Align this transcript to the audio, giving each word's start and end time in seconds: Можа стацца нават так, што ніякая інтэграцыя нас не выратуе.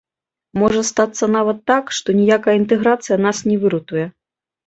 Можа 0.59 0.79
стацца 0.91 1.25
нават 1.35 1.59
так, 1.71 1.91
што 1.99 2.15
ніякая 2.21 2.55
інтэграцыя 2.61 3.17
нас 3.27 3.37
не 3.51 3.57
выратуе. 3.65 4.05